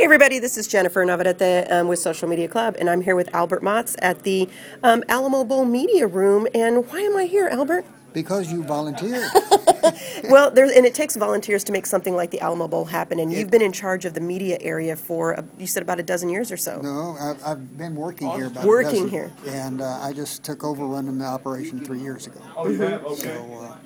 [0.00, 3.28] Hey, everybody, this is Jennifer Navarrete um, with Social Media Club, and I'm here with
[3.34, 4.48] Albert Motz at the
[4.82, 6.46] um, Alamo Bowl Media Room.
[6.54, 7.84] And why am I here, Albert?
[8.12, 9.28] Because you volunteered.
[10.24, 13.18] well, there's, and it takes volunteers to make something like the Alamo Bowl happen.
[13.18, 16.02] And you've been in charge of the media area for, uh, you said, about a
[16.02, 16.80] dozen years or so.
[16.80, 19.32] No, I've, I've been working here about Working a dozen, here.
[19.46, 22.40] and uh, I just took over running the operation three years ago.
[23.14, 23.76] So uh,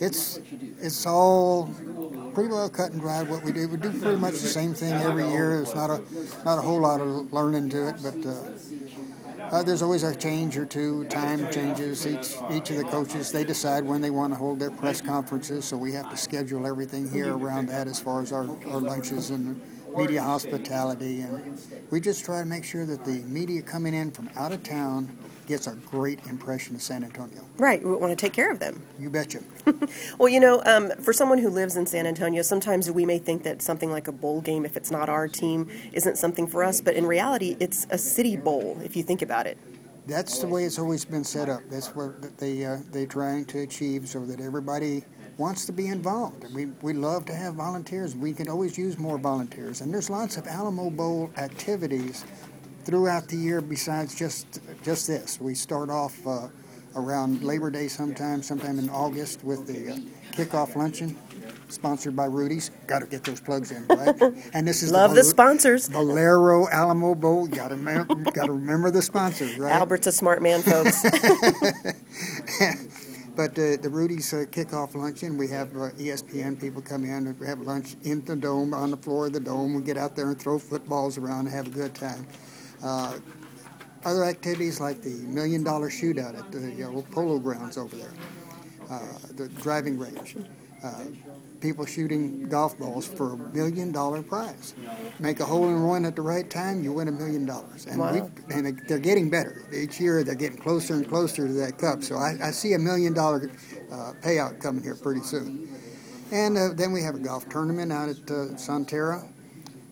[0.00, 0.38] it's
[0.80, 1.66] it's all
[2.34, 3.68] pretty well cut and dried what we do.
[3.68, 5.60] We do pretty much the same thing every year.
[5.60, 6.00] It's not a
[6.44, 8.26] not a whole lot of learning to it, but.
[8.26, 8.34] Uh,
[9.40, 11.04] uh, there's always a change or two.
[11.04, 12.06] Time changes.
[12.06, 15.64] Each each of the coaches they decide when they want to hold their press conferences,
[15.64, 19.30] so we have to schedule everything here around that as far as our, our lunches
[19.30, 19.60] and
[19.96, 21.20] media hospitality.
[21.20, 21.58] And
[21.90, 25.16] we just try to make sure that the media coming in from out of town
[25.46, 27.42] gets a great impression of San Antonio.
[27.56, 28.82] Right, we want to take care of them.
[28.98, 29.40] You betcha.
[30.18, 33.44] Well, you know, um, for someone who lives in San Antonio, sometimes we may think
[33.44, 36.80] that something like a bowl game, if it's not our team, isn't something for us.
[36.80, 39.58] But in reality, it's a city bowl, if you think about it.
[40.06, 41.60] That's the way it's always been set up.
[41.70, 45.04] That's what they uh, they're trying to achieve, so that everybody
[45.38, 46.44] wants to be involved.
[46.52, 48.14] We we love to have volunteers.
[48.14, 52.24] We can always use more volunteers, and there's lots of Alamo Bowl activities
[52.84, 55.40] throughout the year besides just just this.
[55.40, 56.48] We start off uh,
[56.96, 59.98] around Labor Day sometime, sometime in August with the uh,
[60.32, 61.16] kickoff luncheon.
[61.70, 62.70] Sponsored by Rudy's.
[62.86, 64.16] Got to get those plugs in, right?
[64.54, 65.86] And this is Love the sponsors.
[65.86, 67.46] Valero Alamo Bowl.
[67.46, 69.70] Got to remember, got to remember the sponsors, right?
[69.72, 71.04] Albert's a smart man, folks.
[73.48, 77.46] But uh, the Rudy's uh, kickoff luncheon, we have uh, ESPN people come in we
[77.46, 79.72] have lunch in the dome, on the floor of the dome.
[79.72, 82.26] We get out there and throw footballs around and have a good time.
[82.82, 83.18] Uh,
[84.04, 88.12] other activities like the million dollar shootout at the you know, polo grounds over there,
[88.90, 89.00] uh,
[89.36, 90.36] the driving range.
[90.82, 91.04] Uh,
[91.60, 94.74] people shooting golf balls for a million dollar prize.
[95.18, 97.86] Make a hole in one at the right time, you win a million dollars.
[97.86, 98.12] And Wow.
[98.12, 100.22] we and they're getting better each year.
[100.22, 102.04] They're getting closer and closer to that cup.
[102.04, 103.50] So I, I see a million dollar
[103.90, 105.68] uh, payout coming here pretty soon.
[106.30, 109.26] And uh, then we have a golf tournament out at uh, Sonterra.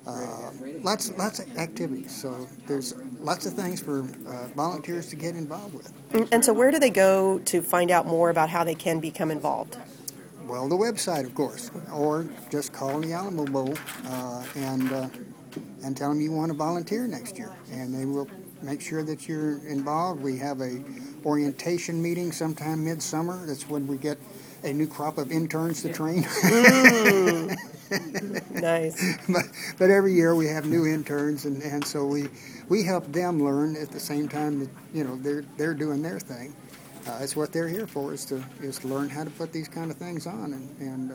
[0.06, 0.52] Uh,
[0.84, 2.14] lots, lots of activities.
[2.14, 5.92] So there's lots of things for uh, volunteers to get involved with.
[6.14, 9.00] And- and so, where do they go to find out more about how they can
[9.00, 9.76] become involved?
[10.46, 13.74] Well, the website, of course, or just call the Alamo Bowl
[14.06, 15.08] uh, and uh,
[15.82, 18.28] and tell them you want to volunteer next year, and they will
[18.62, 20.22] make sure that you're involved.
[20.22, 20.82] We have a
[21.24, 23.44] orientation meeting sometime midsummer.
[23.44, 24.18] That's when we get
[24.62, 26.26] a new crop of interns to train.
[28.50, 29.16] Nice.
[29.28, 29.44] but,
[29.78, 32.28] but every year we have new interns, and, and so we
[32.68, 36.18] we help them learn at the same time that you know they're they're doing their
[36.18, 36.54] thing.
[37.08, 39.68] Uh, it's what they're here for is to is to learn how to put these
[39.68, 41.14] kind of things on, and and uh,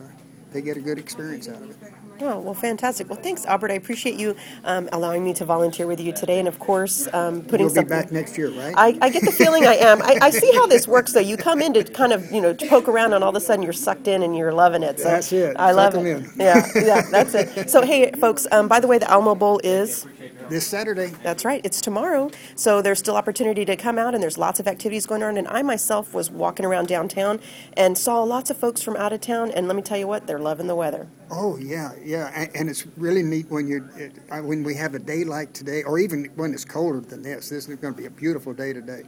[0.54, 1.78] they get a good experience out of it.
[2.22, 3.10] Oh, well, fantastic.
[3.10, 3.72] Well, thanks, Albert.
[3.72, 7.42] I appreciate you um, allowing me to volunteer with you today, and of course, um,
[7.42, 7.90] putting You'll be something.
[7.90, 8.76] back next year, right?
[8.78, 10.02] I, I get the feeling I am.
[10.04, 11.20] I, I see how this works, though.
[11.20, 13.64] You come in to kind of, you know, poke around, and all of a sudden
[13.64, 15.00] you're sucked in and you're loving it.
[15.00, 15.56] So That's it.
[15.58, 16.10] I Suck love it.
[16.10, 16.32] in.
[16.38, 17.70] Yeah, yeah, that's it.
[17.72, 18.46] So, hey, folks.
[18.52, 20.06] Um, by the way, the Alamo Bowl is
[20.52, 21.08] this Saturday.
[21.24, 21.62] that's right.
[21.64, 22.30] It's tomorrow.
[22.56, 25.38] So there's still opportunity to come out, and there's lots of activities going on.
[25.38, 27.40] And I myself was walking around downtown
[27.78, 29.52] and saw lots of folks from out of town.
[29.52, 31.08] And let me tell you what, they're loving the weather.
[31.32, 33.90] Oh yeah, yeah, and, it's really neat when you
[34.30, 37.50] uh, when we have a day like today, or even when it's colder than this.
[37.50, 39.04] This is going to be a beautiful day today,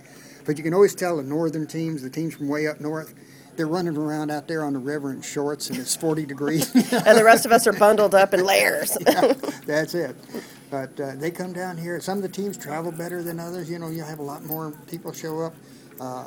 [0.45, 3.13] but you can always tell the northern teams, the teams from way up north,
[3.55, 6.73] they're running around out there on the river in shorts, and it's 40 degrees.
[6.93, 8.97] And the rest of us are bundled up in layers.
[9.65, 10.15] That's it.
[10.73, 12.01] But uh, they come down here.
[12.01, 13.69] Some of the teams travel better than others.
[13.69, 15.53] You know, you have a lot more people show up.
[16.01, 16.25] Uh,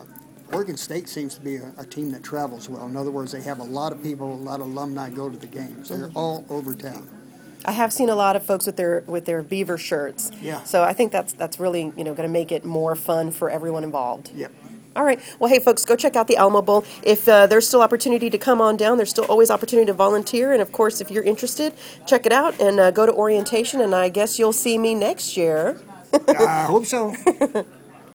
[0.53, 2.87] Oregon State seems to be a, a team that travels well.
[2.87, 5.37] In other words, they have a lot of people, a lot of alumni go to
[5.37, 5.89] the games.
[5.89, 7.09] They're all over town.
[7.65, 10.31] I have seen a lot of folks with their with their beaver shirts.
[10.41, 10.63] Yeah.
[10.63, 13.51] So I think that's that's really you know going to make it more fun for
[13.51, 14.31] everyone involved.
[14.33, 14.53] Yep.
[14.97, 15.21] All right.
[15.39, 16.85] Well, hey, folks, go check out the Alamo Bowl.
[17.03, 20.53] If uh, there's still opportunity to come on down, there's still always opportunity to volunteer.
[20.53, 21.75] And of course, if you're interested,
[22.07, 23.83] check it out and uh, go to orientation.
[23.83, 25.79] And I guess you'll see me next year.
[26.29, 27.15] I hope so.